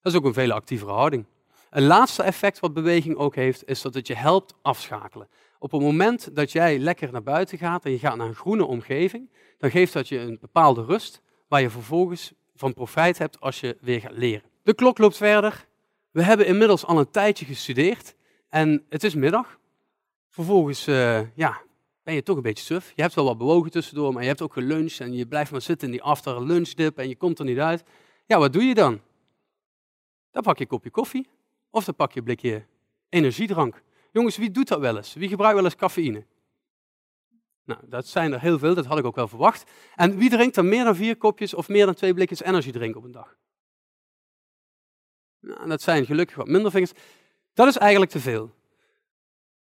Dat 0.02 0.12
is 0.12 0.18
ook 0.18 0.24
een 0.24 0.34
veel 0.34 0.52
actievere 0.52 0.92
houding. 0.92 1.24
Een 1.70 1.86
laatste 1.86 2.22
effect 2.22 2.60
wat 2.60 2.74
beweging 2.74 3.16
ook 3.16 3.34
heeft, 3.34 3.66
is 3.66 3.82
dat 3.82 3.94
het 3.94 4.06
je 4.06 4.14
helpt 4.14 4.54
afschakelen. 4.62 5.28
Op 5.58 5.70
het 5.72 5.80
moment 5.80 6.36
dat 6.36 6.52
jij 6.52 6.78
lekker 6.78 7.12
naar 7.12 7.22
buiten 7.22 7.58
gaat 7.58 7.84
en 7.84 7.90
je 7.90 7.98
gaat 7.98 8.16
naar 8.16 8.26
een 8.26 8.34
groene 8.34 8.64
omgeving, 8.64 9.30
dan 9.58 9.70
geeft 9.70 9.92
dat 9.92 10.08
je 10.08 10.18
een 10.18 10.38
bepaalde 10.40 10.84
rust 10.84 11.22
waar 11.48 11.60
je 11.60 11.70
vervolgens 11.70 12.32
van 12.54 12.74
profijt 12.74 13.18
hebt 13.18 13.40
als 13.40 13.60
je 13.60 13.76
weer 13.80 14.00
gaat 14.00 14.12
leren. 14.12 14.50
De 14.62 14.74
klok 14.74 14.98
loopt 14.98 15.16
verder. 15.16 15.66
We 16.10 16.22
hebben 16.22 16.46
inmiddels 16.46 16.84
al 16.84 16.98
een 16.98 17.10
tijdje 17.10 17.44
gestudeerd 17.44 18.14
en 18.48 18.84
het 18.88 19.04
is 19.04 19.14
middag. 19.14 19.58
Vervolgens 20.28 20.88
uh, 20.88 21.20
ja, 21.34 21.60
ben 22.02 22.14
je 22.14 22.22
toch 22.22 22.36
een 22.36 22.42
beetje 22.42 22.64
suf. 22.64 22.92
Je 22.94 23.02
hebt 23.02 23.14
wel 23.14 23.24
wat 23.24 23.38
bewogen 23.38 23.70
tussendoor, 23.70 24.12
maar 24.12 24.22
je 24.22 24.28
hebt 24.28 24.42
ook 24.42 24.52
geluncht 24.52 25.00
en 25.00 25.12
je 25.12 25.26
blijft 25.26 25.50
maar 25.50 25.62
zitten 25.62 25.86
in 25.86 25.92
die 25.92 26.02
after 26.02 26.44
lunch 26.44 26.68
dip 26.68 26.98
en 26.98 27.08
je 27.08 27.16
komt 27.16 27.38
er 27.38 27.44
niet 27.44 27.58
uit. 27.58 27.84
Ja, 28.26 28.38
wat 28.38 28.52
doe 28.52 28.64
je 28.64 28.74
dan? 28.74 29.00
Dan 30.30 30.42
pak 30.42 30.56
je 30.56 30.62
een 30.62 30.68
kopje 30.68 30.90
koffie 30.90 31.28
of 31.70 31.84
dan 31.84 31.94
pak 31.94 32.12
je 32.12 32.18
een 32.18 32.24
blikje 32.24 32.64
energiedrank. 33.08 33.82
Jongens, 34.12 34.36
wie 34.36 34.50
doet 34.50 34.68
dat 34.68 34.80
wel 34.80 34.96
eens? 34.96 35.14
Wie 35.14 35.28
gebruikt 35.28 35.54
wel 35.54 35.64
eens 35.64 35.76
cafeïne? 35.76 36.26
Nou, 37.64 37.80
dat 37.84 38.06
zijn 38.06 38.32
er 38.32 38.40
heel 38.40 38.58
veel, 38.58 38.74
dat 38.74 38.86
had 38.86 38.98
ik 38.98 39.04
ook 39.04 39.14
wel 39.14 39.28
verwacht. 39.28 39.70
En 39.94 40.16
wie 40.16 40.30
drinkt 40.30 40.54
dan 40.54 40.68
meer 40.68 40.84
dan 40.84 40.96
vier 40.96 41.16
kopjes 41.16 41.54
of 41.54 41.68
meer 41.68 41.86
dan 41.86 41.94
twee 41.94 42.14
blikjes 42.14 42.42
energiedrink 42.42 42.96
op 42.96 43.04
een 43.04 43.12
dag? 43.12 43.36
Nou, 45.40 45.68
dat 45.68 45.82
zijn 45.82 46.06
gelukkig 46.06 46.36
wat 46.36 46.46
minder 46.46 46.70
vingers. 46.70 46.92
Dat 47.54 47.66
is 47.66 47.76
eigenlijk 47.76 48.10
te 48.10 48.20
veel. 48.20 48.50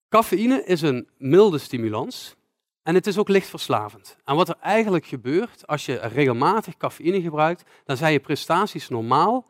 Cafeïne 0.09 0.65
is 0.65 0.83
een 0.83 1.09
milde 1.19 1.59
stimulans 1.59 2.37
en 2.83 2.95
het 2.95 3.07
is 3.07 3.19
ook 3.19 3.29
licht 3.29 3.49
verslavend. 3.49 4.17
En 4.25 4.37
wat 4.37 4.49
er 4.49 4.57
eigenlijk 4.61 5.07
gebeurt 5.07 5.67
als 5.67 5.87
je 5.87 5.95
regelmatig 5.95 6.77
cafeïne 6.77 7.21
gebruikt, 7.21 7.71
dan 7.85 7.97
zijn 7.97 8.13
je 8.13 8.21
prestaties 8.21 8.89
normaal 8.89 9.47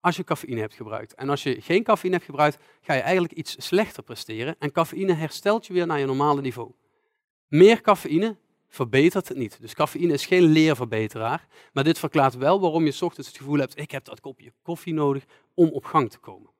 als 0.00 0.16
je 0.16 0.24
cafeïne 0.24 0.60
hebt 0.60 0.74
gebruikt. 0.74 1.14
En 1.14 1.28
als 1.28 1.42
je 1.42 1.60
geen 1.60 1.82
cafeïne 1.82 2.14
hebt 2.14 2.26
gebruikt, 2.26 2.58
ga 2.80 2.94
je 2.94 3.00
eigenlijk 3.00 3.32
iets 3.32 3.66
slechter 3.66 4.02
presteren. 4.02 4.56
En 4.58 4.72
cafeïne 4.72 5.12
herstelt 5.12 5.66
je 5.66 5.72
weer 5.72 5.86
naar 5.86 5.98
je 5.98 6.06
normale 6.06 6.40
niveau. 6.40 6.72
Meer 7.48 7.80
cafeïne 7.80 8.36
verbetert 8.68 9.28
het 9.28 9.36
niet. 9.36 9.60
Dus 9.60 9.74
cafeïne 9.74 10.12
is 10.12 10.26
geen 10.26 10.42
leerverbeteraar. 10.42 11.46
Maar 11.72 11.84
dit 11.84 11.98
verklaart 11.98 12.34
wel 12.34 12.60
waarom 12.60 12.84
je 12.84 13.00
ochtends 13.00 13.28
het 13.28 13.36
gevoel 13.36 13.58
hebt, 13.58 13.78
ik 13.78 13.90
heb 13.90 14.04
dat 14.04 14.20
kopje 14.20 14.52
koffie 14.62 14.94
nodig 14.94 15.24
om 15.54 15.68
op 15.68 15.84
gang 15.84 16.10
te 16.10 16.18
komen. 16.18 16.50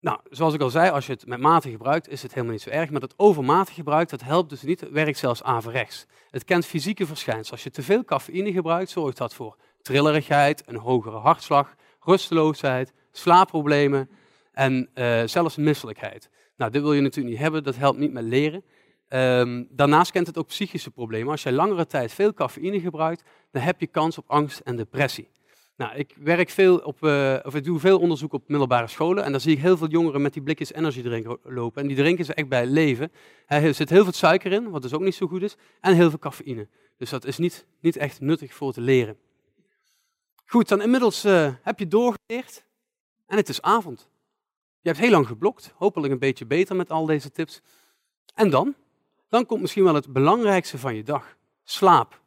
Nou, 0.00 0.20
zoals 0.30 0.54
ik 0.54 0.60
al 0.60 0.70
zei, 0.70 0.90
als 0.90 1.06
je 1.06 1.12
het 1.12 1.26
met 1.26 1.40
mate 1.40 1.70
gebruikt, 1.70 2.08
is 2.08 2.22
het 2.22 2.32
helemaal 2.32 2.52
niet 2.52 2.62
zo 2.62 2.70
erg. 2.70 2.90
Maar 2.90 3.00
dat 3.00 3.14
overmatig 3.16 3.74
gebruik, 3.74 4.08
dat 4.08 4.22
helpt 4.22 4.50
dus 4.50 4.62
niet. 4.62 4.80
Het 4.80 4.90
werkt 4.90 5.18
zelfs 5.18 5.42
averechts. 5.42 6.06
Het 6.30 6.44
kent 6.44 6.66
fysieke 6.66 7.06
verschijnselen. 7.06 7.50
Als 7.50 7.62
je 7.62 7.70
te 7.70 7.82
veel 7.82 8.04
cafeïne 8.04 8.52
gebruikt, 8.52 8.90
zorgt 8.90 9.16
dat 9.16 9.34
voor 9.34 9.56
trillerigheid, 9.84 10.62
een 10.66 10.76
hogere 10.76 11.16
hartslag, 11.16 11.74
rusteloosheid, 12.00 12.92
slaapproblemen 13.12 14.08
en 14.52 14.88
uh, 14.94 15.22
zelfs 15.24 15.56
misselijkheid. 15.56 16.30
Nou, 16.56 16.70
dit 16.70 16.82
wil 16.82 16.92
je 16.92 17.00
natuurlijk 17.00 17.34
niet 17.34 17.42
hebben, 17.42 17.64
dat 17.64 17.76
helpt 17.76 17.98
niet 17.98 18.12
met 18.12 18.24
leren. 18.24 18.64
Um, 19.08 19.68
daarnaast 19.70 20.10
kent 20.10 20.26
het 20.26 20.38
ook 20.38 20.46
psychische 20.46 20.90
problemen. 20.90 21.30
Als 21.30 21.42
je 21.42 21.52
langere 21.52 21.86
tijd 21.86 22.12
veel 22.12 22.34
cafeïne 22.34 22.80
gebruikt, 22.80 23.22
dan 23.50 23.62
heb 23.62 23.80
je 23.80 23.86
kans 23.86 24.18
op 24.18 24.24
angst 24.26 24.58
en 24.58 24.76
depressie. 24.76 25.28
Nou, 25.76 25.96
ik 25.96 26.14
werk 26.18 26.50
veel 26.50 26.78
op, 26.78 27.04
uh, 27.04 27.36
of 27.42 27.54
ik 27.54 27.64
doe 27.64 27.78
veel 27.78 27.98
onderzoek 27.98 28.32
op 28.32 28.48
middelbare 28.48 28.86
scholen 28.86 29.24
en 29.24 29.30
dan 29.30 29.40
zie 29.40 29.52
ik 29.52 29.58
heel 29.58 29.76
veel 29.76 29.88
jongeren 29.88 30.22
met 30.22 30.32
die 30.32 30.42
blikjes 30.42 30.72
energy 30.72 31.02
drink 31.02 31.38
lopen. 31.42 31.82
En 31.82 31.88
die 31.88 31.96
drinken 31.96 32.24
ze 32.24 32.34
echt 32.34 32.48
bij 32.48 32.66
leven. 32.66 33.12
Er 33.46 33.74
zit 33.74 33.90
heel 33.90 34.02
veel 34.02 34.12
suiker 34.12 34.52
in, 34.52 34.70
wat 34.70 34.82
dus 34.82 34.94
ook 34.94 35.00
niet 35.00 35.14
zo 35.14 35.26
goed 35.26 35.42
is, 35.42 35.56
en 35.80 35.94
heel 35.94 36.10
veel 36.10 36.18
cafeïne. 36.18 36.68
Dus 36.98 37.10
dat 37.10 37.24
is 37.24 37.38
niet, 37.38 37.66
niet 37.80 37.96
echt 37.96 38.20
nuttig 38.20 38.54
voor 38.54 38.72
te 38.72 38.80
leren. 38.80 39.16
Goed, 40.46 40.68
dan 40.68 40.82
inmiddels 40.82 41.24
uh, 41.24 41.52
heb 41.62 41.78
je 41.78 41.88
doorgeleerd 41.88 42.64
en 43.26 43.36
het 43.36 43.48
is 43.48 43.62
avond. 43.62 44.08
Je 44.80 44.88
hebt 44.88 45.00
heel 45.00 45.10
lang 45.10 45.26
geblokt, 45.26 45.72
hopelijk 45.76 46.12
een 46.12 46.18
beetje 46.18 46.46
beter 46.46 46.76
met 46.76 46.90
al 46.90 47.06
deze 47.06 47.30
tips. 47.30 47.60
En 48.34 48.50
dan? 48.50 48.74
Dan 49.28 49.46
komt 49.46 49.60
misschien 49.60 49.84
wel 49.84 49.94
het 49.94 50.12
belangrijkste 50.12 50.78
van 50.78 50.94
je 50.94 51.02
dag. 51.02 51.36
Slaap. 51.62 52.20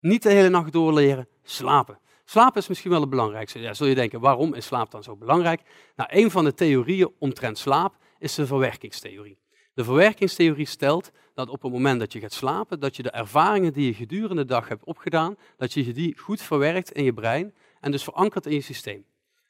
Niet 0.00 0.22
de 0.22 0.30
hele 0.30 0.48
nacht 0.48 0.72
doorleren, 0.72 1.28
slapen. 1.42 1.98
Slaap 2.24 2.56
is 2.56 2.68
misschien 2.68 2.90
wel 2.90 3.00
het 3.00 3.10
belangrijkste. 3.10 3.58
Ja, 3.58 3.74
zul 3.74 3.86
je 3.86 3.94
denken, 3.94 4.20
waarom 4.20 4.54
is 4.54 4.66
slaap 4.66 4.90
dan 4.90 5.02
zo 5.02 5.16
belangrijk? 5.16 5.62
Nou, 5.96 6.08
een 6.12 6.30
van 6.30 6.44
de 6.44 6.54
theorieën 6.54 7.12
omtrent 7.18 7.58
slaap 7.58 7.96
is 8.18 8.34
de 8.34 8.46
verwerkingstheorie. 8.46 9.38
De 9.74 9.84
verwerkingstheorie 9.84 10.66
stelt 10.66 11.10
dat 11.34 11.48
op 11.48 11.62
het 11.62 11.72
moment 11.72 12.00
dat 12.00 12.12
je 12.12 12.20
gaat 12.20 12.32
slapen, 12.32 12.80
dat 12.80 12.96
je 12.96 13.02
de 13.02 13.10
ervaringen 13.10 13.72
die 13.72 13.86
je 13.86 13.94
gedurende 13.94 14.42
de 14.42 14.48
dag 14.48 14.68
hebt 14.68 14.84
opgedaan, 14.84 15.36
dat 15.56 15.72
je 15.72 15.92
die 15.92 16.18
goed 16.18 16.42
verwerkt 16.42 16.92
in 16.92 17.04
je 17.04 17.12
brein 17.12 17.54
en 17.80 17.90
dus 17.90 18.04
verankert 18.04 18.46
in 18.46 18.54
je 18.54 18.60
systeem. 18.60 19.04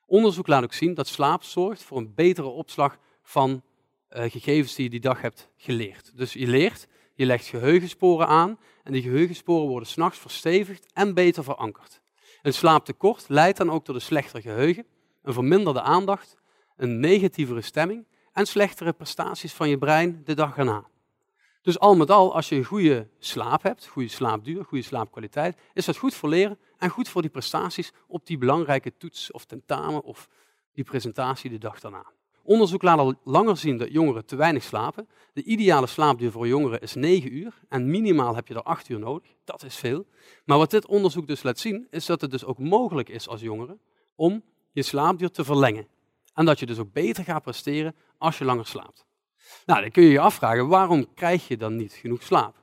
Onderzoek 0.06 0.46
laat 0.46 0.62
ook 0.62 0.72
zien 0.72 0.94
dat 0.94 1.06
slaap 1.06 1.42
zorgt 1.42 1.82
voor 1.82 1.98
een 1.98 2.14
betere 2.14 2.46
opslag 2.46 2.98
van 3.22 3.62
uh, 4.10 4.22
gegevens 4.30 4.74
die 4.74 4.84
je 4.84 4.90
die 4.90 5.00
dag 5.00 5.20
hebt 5.20 5.48
geleerd. 5.56 6.12
Dus 6.16 6.32
je 6.32 6.46
leert, 6.46 6.86
je 7.14 7.26
legt 7.26 7.46
geheugensporen 7.46 8.26
aan 8.26 8.58
en 8.82 8.92
die 8.92 9.02
geheugensporen 9.02 9.68
worden 9.68 9.88
s'nachts 9.88 10.18
verstevigd 10.18 10.86
en 10.92 11.14
beter 11.14 11.44
verankerd. 11.44 12.00
Een 12.42 12.54
slaaptekort 12.54 13.24
leidt 13.28 13.58
dan 13.58 13.70
ook 13.70 13.84
tot 13.84 13.94
een 13.94 14.00
slechter 14.00 14.40
geheugen, 14.40 14.86
een 15.22 15.32
verminderde 15.32 15.80
aandacht, 15.80 16.36
een 16.76 17.00
negatievere 17.00 17.60
stemming 17.60 18.06
en 18.34 18.46
slechtere 18.46 18.92
prestaties 18.92 19.52
van 19.52 19.68
je 19.68 19.78
brein 19.78 20.22
de 20.24 20.34
dag 20.34 20.56
erna. 20.56 20.84
Dus 21.62 21.78
al 21.78 21.96
met 21.96 22.10
al, 22.10 22.34
als 22.34 22.48
je 22.48 22.56
een 22.56 22.64
goede 22.64 23.08
slaap 23.18 23.62
hebt, 23.62 23.86
goede 23.86 24.08
slaapduur, 24.08 24.64
goede 24.64 24.84
slaapkwaliteit, 24.84 25.56
is 25.72 25.84
dat 25.84 25.96
goed 25.96 26.14
voor 26.14 26.28
leren 26.28 26.58
en 26.78 26.88
goed 26.90 27.08
voor 27.08 27.22
die 27.22 27.30
prestaties 27.30 27.92
op 28.06 28.26
die 28.26 28.38
belangrijke 28.38 28.92
toets 28.96 29.30
of 29.30 29.44
tentamen 29.44 30.02
of 30.02 30.28
die 30.72 30.84
presentatie 30.84 31.50
de 31.50 31.58
dag 31.58 31.80
daarna. 31.80 32.06
Onderzoek 32.42 32.82
laat 32.82 32.98
al 32.98 33.14
langer 33.24 33.56
zien 33.56 33.76
dat 33.78 33.92
jongeren 33.92 34.26
te 34.26 34.36
weinig 34.36 34.62
slapen. 34.62 35.08
De 35.32 35.42
ideale 35.42 35.86
slaapduur 35.86 36.30
voor 36.30 36.46
jongeren 36.46 36.80
is 36.80 36.94
9 36.94 37.34
uur 37.34 37.60
en 37.68 37.90
minimaal 37.90 38.34
heb 38.34 38.48
je 38.48 38.54
er 38.54 38.62
8 38.62 38.88
uur 38.88 38.98
nodig. 38.98 39.30
Dat 39.44 39.62
is 39.62 39.76
veel. 39.76 40.06
Maar 40.44 40.58
wat 40.58 40.70
dit 40.70 40.86
onderzoek 40.86 41.26
dus 41.26 41.42
laat 41.42 41.58
zien, 41.58 41.86
is 41.90 42.06
dat 42.06 42.20
het 42.20 42.30
dus 42.30 42.44
ook 42.44 42.58
mogelijk 42.58 43.08
is 43.08 43.28
als 43.28 43.40
jongere 43.40 43.78
om 44.14 44.42
je 44.72 44.82
slaapduur 44.82 45.30
te 45.30 45.44
verlengen. 45.44 45.88
En 46.34 46.44
dat 46.44 46.58
je 46.58 46.66
dus 46.66 46.78
ook 46.78 46.92
beter 46.92 47.24
gaat 47.24 47.42
presteren 47.42 47.94
als 48.18 48.38
je 48.38 48.44
langer 48.44 48.66
slaapt. 48.66 49.04
Nou, 49.66 49.80
dan 49.80 49.90
kun 49.90 50.02
je 50.02 50.10
je 50.10 50.20
afvragen, 50.20 50.68
waarom 50.68 51.14
krijg 51.14 51.48
je 51.48 51.56
dan 51.56 51.76
niet 51.76 51.92
genoeg 51.92 52.22
slaap? 52.22 52.54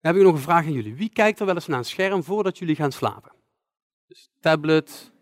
Dan 0.00 0.12
heb 0.12 0.16
ik 0.16 0.22
nog 0.22 0.34
een 0.34 0.40
vraag 0.40 0.64
aan 0.64 0.72
jullie. 0.72 0.94
Wie 0.94 1.10
kijkt 1.12 1.40
er 1.40 1.46
wel 1.46 1.54
eens 1.54 1.66
naar 1.66 1.78
een 1.78 1.84
scherm 1.84 2.24
voordat 2.24 2.58
jullie 2.58 2.76
gaan 2.76 2.92
slapen? 2.92 3.32
Dus 4.06 4.30
tablet, 4.40 5.12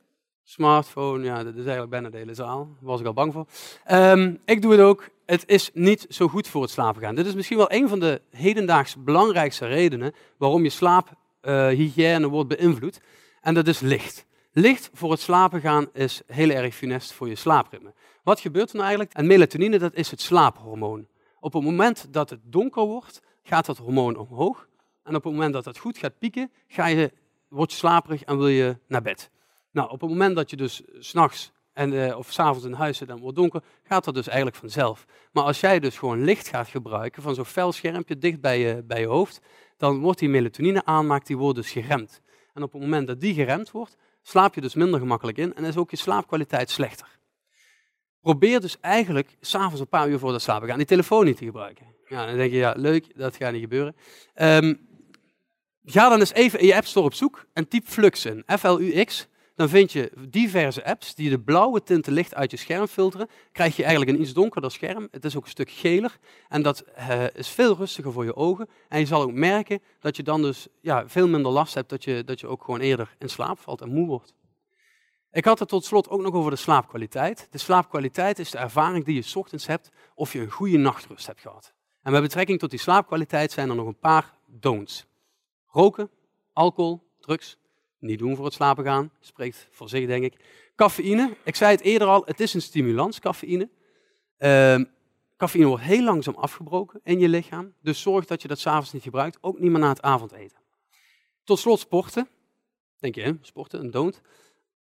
smartphone, 0.44 1.24
ja, 1.24 1.36
dat 1.36 1.52
is 1.52 1.60
eigenlijk 1.60 1.90
bijna 1.90 2.10
de 2.10 2.16
hele 2.16 2.34
zaal. 2.34 2.64
Daar 2.64 2.88
was 2.88 3.00
ik 3.00 3.06
al 3.06 3.12
bang 3.12 3.32
voor. 3.32 3.46
Ehm, 3.84 4.34
ik 4.44 4.62
doe 4.62 4.72
het 4.72 4.80
ook. 4.80 5.08
Het 5.26 5.42
is 5.46 5.70
niet 5.72 6.06
zo 6.08 6.28
goed 6.28 6.48
voor 6.48 6.62
het 6.62 6.70
slapen 6.70 7.02
gaan. 7.02 7.14
Dit 7.14 7.26
is 7.26 7.34
misschien 7.34 7.56
wel 7.56 7.72
een 7.72 7.88
van 7.88 8.00
de 8.00 8.20
hedendaags 8.30 8.96
belangrijkste 9.04 9.66
redenen 9.66 10.14
waarom 10.36 10.62
je 10.62 10.70
slaaphygiëne 10.70 12.28
wordt 12.28 12.48
beïnvloed. 12.48 13.00
En 13.40 13.54
dat 13.54 13.66
is 13.66 13.80
licht. 13.80 14.26
Licht 14.52 14.90
voor 14.92 15.10
het 15.10 15.20
slapen 15.20 15.60
gaan 15.60 15.88
is 15.92 16.22
heel 16.26 16.50
erg 16.50 16.74
funest 16.74 17.12
voor 17.12 17.28
je 17.28 17.34
slaapritme. 17.34 17.94
Wat 18.28 18.40
gebeurt 18.40 18.68
er 18.68 18.74
nou 18.74 18.86
eigenlijk? 18.86 19.16
En 19.16 19.26
melatonine, 19.26 19.78
dat 19.78 19.94
is 19.94 20.10
het 20.10 20.20
slaaphormoon. 20.20 21.06
Op 21.40 21.52
het 21.52 21.62
moment 21.62 22.06
dat 22.10 22.30
het 22.30 22.40
donker 22.44 22.84
wordt, 22.84 23.20
gaat 23.42 23.66
dat 23.66 23.76
hormoon 23.76 24.16
omhoog. 24.16 24.68
En 25.02 25.14
op 25.14 25.24
het 25.24 25.32
moment 25.32 25.52
dat 25.52 25.64
het 25.64 25.78
goed 25.78 25.98
gaat 25.98 26.18
pieken, 26.18 26.50
ga 26.66 26.86
je, 26.86 27.12
word 27.48 27.70
je 27.70 27.76
slaperig 27.76 28.22
en 28.22 28.38
wil 28.38 28.48
je 28.48 28.76
naar 28.86 29.02
bed. 29.02 29.30
Nou, 29.70 29.90
op 29.90 30.00
het 30.00 30.10
moment 30.10 30.36
dat 30.36 30.50
je 30.50 30.56
dus 30.56 30.82
s'nachts 30.98 31.52
en, 31.72 31.92
uh, 31.92 32.18
of 32.18 32.32
s'avonds 32.32 32.64
in 32.64 32.72
huis 32.72 32.96
zit 32.96 33.08
en 33.08 33.12
het 33.14 33.22
wordt 33.22 33.36
donker, 33.36 33.62
gaat 33.82 34.04
dat 34.04 34.14
dus 34.14 34.26
eigenlijk 34.26 34.56
vanzelf. 34.56 35.04
Maar 35.32 35.44
als 35.44 35.60
jij 35.60 35.80
dus 35.80 35.98
gewoon 35.98 36.24
licht 36.24 36.48
gaat 36.48 36.68
gebruiken 36.68 37.22
van 37.22 37.34
zo'n 37.34 37.44
fel 37.44 37.72
schermpje 37.72 38.18
dicht 38.18 38.40
bij 38.40 38.58
je, 38.58 38.82
bij 38.82 39.00
je 39.00 39.06
hoofd, 39.06 39.40
dan 39.76 40.00
wordt 40.00 40.18
die 40.18 40.28
melatonine 40.28 40.84
aanmaak, 40.84 41.26
die 41.26 41.36
wordt 41.36 41.56
dus 41.56 41.70
geremd. 41.70 42.20
En 42.54 42.62
op 42.62 42.72
het 42.72 42.80
moment 42.80 43.06
dat 43.06 43.20
die 43.20 43.34
geremd 43.34 43.70
wordt, 43.70 43.96
slaap 44.22 44.54
je 44.54 44.60
dus 44.60 44.74
minder 44.74 45.00
gemakkelijk 45.00 45.38
in 45.38 45.54
en 45.54 45.64
is 45.64 45.76
ook 45.76 45.90
je 45.90 45.96
slaapkwaliteit 45.96 46.70
slechter. 46.70 47.17
Probeer 48.20 48.60
dus 48.60 48.80
eigenlijk 48.80 49.36
s'avonds 49.40 49.80
een 49.80 49.88
paar 49.88 50.08
uur 50.08 50.18
voor 50.18 50.32
het 50.32 50.42
slapen 50.42 50.68
gaan 50.68 50.76
die 50.76 50.86
telefoon 50.86 51.24
niet 51.24 51.36
te 51.36 51.44
gebruiken. 51.44 51.86
Ja, 52.04 52.26
dan 52.26 52.36
denk 52.36 52.50
je, 52.50 52.56
ja, 52.58 52.74
leuk, 52.76 53.18
dat 53.18 53.36
gaat 53.36 53.52
niet 53.52 53.60
gebeuren. 53.60 53.96
Um, 54.34 54.88
ga 55.84 56.08
dan 56.08 56.18
eens 56.18 56.32
even 56.32 56.60
in 56.60 56.66
je 56.66 56.76
App 56.76 56.86
Store 56.86 57.06
op 57.06 57.14
zoek 57.14 57.46
en 57.52 57.68
typ 57.68 57.86
Flux 57.86 58.24
in, 58.24 58.44
F-L-U-X 58.46 59.28
dan 59.58 59.68
vind 59.68 59.92
je 59.92 60.12
diverse 60.28 60.84
apps 60.84 61.14
die 61.14 61.30
de 61.30 61.40
blauwe 61.40 61.82
tinten 61.82 62.12
licht 62.12 62.34
uit 62.34 62.50
je 62.50 62.56
scherm 62.56 62.86
filteren. 62.86 63.28
Krijg 63.52 63.76
je 63.76 63.82
eigenlijk 63.82 64.16
een 64.16 64.22
iets 64.22 64.32
donkerder 64.32 64.70
scherm. 64.70 65.08
Het 65.10 65.24
is 65.24 65.36
ook 65.36 65.44
een 65.44 65.50
stuk 65.50 65.70
geler 65.70 66.18
en 66.48 66.62
dat 66.62 66.84
uh, 66.98 67.24
is 67.34 67.48
veel 67.48 67.76
rustiger 67.76 68.12
voor 68.12 68.24
je 68.24 68.36
ogen. 68.36 68.68
En 68.88 68.98
je 68.98 69.06
zal 69.06 69.22
ook 69.22 69.32
merken 69.32 69.80
dat 70.00 70.16
je 70.16 70.22
dan 70.22 70.42
dus 70.42 70.66
ja, 70.80 71.08
veel 71.08 71.28
minder 71.28 71.52
last 71.52 71.74
hebt, 71.74 71.88
dat 71.88 72.04
je, 72.04 72.24
dat 72.24 72.40
je 72.40 72.46
ook 72.46 72.64
gewoon 72.64 72.80
eerder 72.80 73.14
in 73.18 73.28
slaap 73.28 73.58
valt 73.58 73.80
en 73.80 73.92
moe 73.92 74.06
wordt. 74.06 74.34
Ik 75.32 75.44
had 75.44 75.58
het 75.58 75.68
tot 75.68 75.84
slot 75.84 76.08
ook 76.08 76.20
nog 76.20 76.34
over 76.34 76.50
de 76.50 76.56
slaapkwaliteit. 76.56 77.48
De 77.50 77.58
slaapkwaliteit 77.58 78.38
is 78.38 78.50
de 78.50 78.58
ervaring 78.58 79.04
die 79.04 79.14
je 79.14 79.34
ochtends 79.34 79.66
hebt 79.66 79.90
of 80.14 80.32
je 80.32 80.40
een 80.40 80.50
goede 80.50 80.76
nachtrust 80.76 81.26
hebt 81.26 81.40
gehad. 81.40 81.72
En 82.02 82.12
met 82.12 82.22
betrekking 82.22 82.58
tot 82.58 82.70
die 82.70 82.78
slaapkwaliteit 82.78 83.52
zijn 83.52 83.68
er 83.68 83.74
nog 83.74 83.86
een 83.86 83.98
paar 83.98 84.34
don'ts. 84.46 85.06
Roken, 85.66 86.10
alcohol, 86.52 87.02
drugs, 87.20 87.58
niet 87.98 88.18
doen 88.18 88.36
voor 88.36 88.44
het 88.44 88.54
slapen 88.54 88.84
gaan. 88.84 89.10
Spreekt 89.20 89.68
voor 89.70 89.88
zich, 89.88 90.06
denk 90.06 90.24
ik. 90.24 90.34
Cafeïne. 90.76 91.36
Ik 91.44 91.56
zei 91.56 91.70
het 91.70 91.80
eerder 91.80 92.08
al, 92.08 92.22
het 92.24 92.40
is 92.40 92.54
een 92.54 92.62
stimulans, 92.62 93.20
cafeïne. 93.20 93.68
Uh, 94.38 94.84
cafeïne 95.36 95.66
wordt 95.66 95.84
heel 95.84 96.02
langzaam 96.02 96.34
afgebroken 96.34 97.00
in 97.04 97.18
je 97.18 97.28
lichaam. 97.28 97.74
Dus 97.82 98.00
zorg 98.00 98.24
dat 98.24 98.42
je 98.42 98.48
dat 98.48 98.58
s'avonds 98.58 98.92
niet 98.92 99.02
gebruikt. 99.02 99.38
Ook 99.40 99.58
niet 99.58 99.70
meer 99.70 99.80
na 99.80 99.88
het 99.88 100.02
avondeten. 100.02 100.58
Tot 101.44 101.58
slot 101.58 101.78
sporten. 101.78 102.28
Denk 102.98 103.14
je, 103.14 103.22
hè? 103.22 103.32
sporten, 103.40 103.80
een 103.80 103.90
don't. 103.90 104.20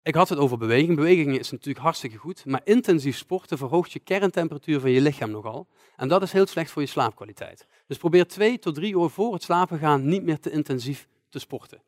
Ik 0.04 0.16
had 0.16 0.30
het 0.30 0.40
over 0.40 0.58
beweging. 0.58 0.96
Beweging 0.96 1.40
is 1.40 1.52
natuurlijk 1.52 1.84
hartstikke 1.84 2.18
goed. 2.18 2.46
Maar 2.46 2.62
intensief 2.64 3.18
sporten 3.18 3.58
verhoogt 3.58 3.92
je 3.92 4.00
kerntemperatuur 4.00 4.80
van 4.80 4.92
je 4.92 5.02
lichaam 5.02 5.32
nogal. 5.32 5.68
En 5.96 6.08
dat 6.08 6.22
is 6.22 6.32
heel 6.32 6.48
slecht 6.48 6.72
voor 6.72 6.82
je 6.82 6.88
slaapkwaliteit. 6.88 7.68
Dus 7.88 7.98
probeer 7.98 8.28
twee 8.28 8.60
tot 8.60 8.76
drie 8.76 8.96
uur 8.96 9.10
voor 9.10 9.34
het 9.34 9.44
slapen 9.44 9.80
gaan 9.80 10.08
niet 10.08 10.24
meer 10.24 10.40
te 10.40 10.52
intensief 10.52 11.08
te 11.30 11.40
sporten. 11.40 11.82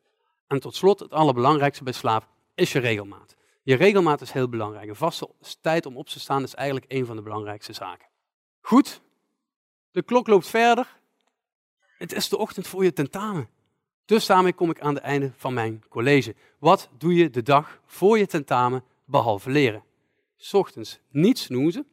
En 0.46 0.60
tot 0.60 0.76
slot, 0.76 1.00
het 1.00 1.10
allerbelangrijkste 1.10 1.84
bij 1.84 1.92
slaap 1.92 2.28
is 2.54 2.72
je 2.72 2.78
regelmaat. 2.78 3.36
Je 3.62 3.74
regelmaat 3.74 4.20
is 4.20 4.32
heel 4.32 4.48
belangrijk. 4.48 4.88
Een 4.88 4.96
vaste 4.96 5.28
tijd 5.60 5.86
om 5.86 5.96
op 5.96 6.08
te 6.08 6.20
staan 6.20 6.42
is 6.42 6.54
eigenlijk 6.54 6.92
een 6.92 7.06
van 7.06 7.16
de 7.16 7.22
belangrijkste 7.22 7.72
zaken. 7.72 8.08
Goed, 8.60 9.00
de 9.90 10.02
klok 10.02 10.26
loopt 10.26 10.48
verder. 10.48 11.00
Het 11.98 12.12
is 12.12 12.28
de 12.28 12.38
ochtend 12.38 12.66
voor 12.66 12.84
je 12.84 12.92
tentamen. 12.92 13.48
Dus 14.04 14.26
daarmee 14.26 14.52
kom 14.52 14.70
ik 14.70 14.80
aan 14.80 14.94
het 14.94 15.02
einde 15.02 15.30
van 15.36 15.54
mijn 15.54 15.84
college. 15.88 16.34
Wat 16.58 16.88
doe 16.98 17.14
je 17.14 17.30
de 17.30 17.42
dag 17.42 17.80
voor 17.86 18.18
je 18.18 18.26
tentamen 18.26 18.84
behalve 19.04 19.50
leren? 19.50 19.82
Ochtends 20.52 21.00
niet 21.10 21.38
snoezen, 21.38 21.86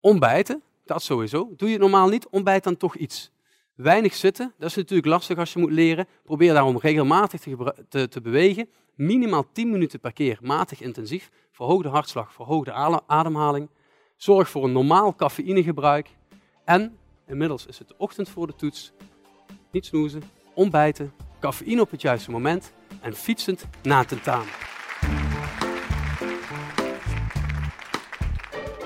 ontbijten, 0.00 0.62
dat 0.84 1.02
sowieso. 1.02 1.52
Doe 1.56 1.70
je 1.70 1.78
normaal 1.78 2.08
niet, 2.08 2.28
ontbijt 2.28 2.64
dan 2.64 2.76
toch 2.76 2.96
iets. 2.96 3.30
Weinig 3.74 4.14
zitten, 4.14 4.54
dat 4.58 4.68
is 4.68 4.76
natuurlijk 4.76 5.08
lastig 5.08 5.38
als 5.38 5.52
je 5.52 5.58
moet 5.58 5.70
leren. 5.70 6.06
Probeer 6.24 6.52
daarom 6.52 6.78
regelmatig 6.78 7.40
te, 7.88 8.08
te, 8.08 8.20
bewegen. 8.20 8.68
Minimaal 8.94 9.46
10 9.52 9.70
minuten 9.70 10.00
per 10.00 10.12
keer, 10.12 10.38
matig 10.42 10.80
intensief. 10.80 11.30
Verhoog 11.50 11.82
de 11.82 11.88
hartslag, 11.88 12.32
verhoog 12.32 12.64
de 12.64 13.02
ademhaling. 13.06 13.68
Zorg 14.16 14.48
voor 14.48 14.64
een 14.64 14.72
normaal 14.72 15.14
cafeïnegebruik. 15.14 16.08
En 16.64 16.98
inmiddels 17.26 17.66
is 17.66 17.78
het 17.78 17.88
de 17.88 17.94
ochtend 17.96 18.28
voor 18.28 18.46
de 18.46 18.54
toets. 18.54 18.92
Niet 19.70 19.86
snoezen, 19.86 20.22
ontbijten, 20.54 21.12
cafeïne 21.40 21.80
op 21.80 21.90
het 21.90 22.02
juiste 22.02 22.30
moment 22.30 22.72
en 23.00 23.14
fietsend 23.14 23.66
na 23.82 24.04
tentamen. 24.04 24.52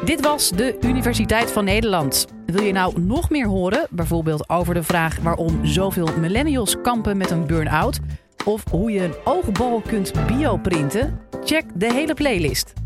Dit 0.04 0.20
was 0.20 0.50
de 0.50 0.78
Universiteit 0.80 1.52
van 1.52 1.64
Nederland. 1.64 2.26
Wil 2.46 2.62
je 2.62 2.72
nou 2.72 3.00
nog 3.00 3.30
meer 3.30 3.46
horen, 3.46 3.86
bijvoorbeeld 3.90 4.48
over 4.48 4.74
de 4.74 4.82
vraag 4.82 5.18
waarom 5.18 5.66
zoveel 5.66 6.08
millennials 6.18 6.80
kampen 6.82 7.16
met 7.16 7.30
een 7.30 7.46
burn-out? 7.46 7.98
Of 8.44 8.70
hoe 8.70 8.90
je 8.90 9.00
een 9.00 9.14
oogbal 9.24 9.80
kunt 9.80 10.26
bioprinten? 10.26 11.20
Check 11.44 11.64
de 11.74 11.92
hele 11.92 12.14
playlist. 12.14 12.79